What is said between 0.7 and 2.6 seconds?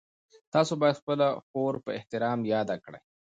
باید خپله خور په احترام